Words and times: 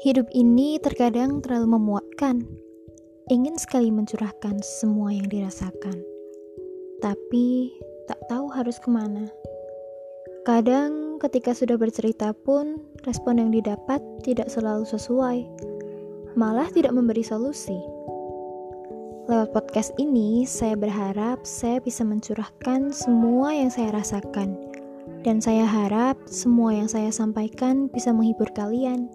Hidup 0.00 0.32
ini 0.32 0.80
terkadang 0.80 1.44
terlalu 1.44 1.76
memuatkan. 1.76 2.48
Ingin 3.28 3.60
sekali 3.60 3.92
mencurahkan 3.92 4.64
semua 4.64 5.12
yang 5.12 5.28
dirasakan, 5.28 6.00
tapi 7.04 7.76
tak 8.08 8.16
tahu 8.32 8.48
harus 8.48 8.80
ke 8.80 8.88
mana. 8.88 9.28
Kadang, 10.48 11.20
ketika 11.20 11.52
sudah 11.52 11.76
bercerita 11.76 12.32
pun, 12.32 12.80
respon 13.04 13.44
yang 13.44 13.52
didapat 13.52 14.00
tidak 14.24 14.48
selalu 14.48 14.88
sesuai, 14.88 15.44
malah 16.32 16.72
tidak 16.72 16.96
memberi 16.96 17.20
solusi. 17.20 17.76
Lewat 19.28 19.52
podcast 19.52 19.92
ini, 20.00 20.48
saya 20.48 20.80
berharap 20.80 21.44
saya 21.44 21.76
bisa 21.76 22.08
mencurahkan 22.08 22.88
semua 22.88 23.52
yang 23.52 23.68
saya 23.68 23.92
rasakan, 23.92 24.56
dan 25.28 25.44
saya 25.44 25.68
harap 25.68 26.16
semua 26.24 26.72
yang 26.72 26.88
saya 26.88 27.12
sampaikan 27.12 27.92
bisa 27.92 28.16
menghibur 28.16 28.48
kalian. 28.56 29.12